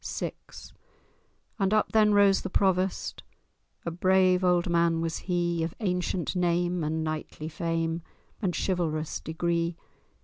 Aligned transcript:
VI 0.03 0.31
And 1.59 1.75
up 1.75 1.91
then 1.91 2.11
rose 2.15 2.41
the 2.41 2.49
Provost— 2.49 3.21
A 3.85 3.91
brave 3.91 4.43
old 4.43 4.67
man 4.67 4.99
was 4.99 5.19
he, 5.29 5.61
Of 5.61 5.75
ancient 5.79 6.35
name, 6.35 6.83
and 6.83 7.03
knightly 7.03 7.47
fame, 7.49 8.01
And 8.41 8.55
chivalrous 8.57 9.19
degree. 9.19 9.77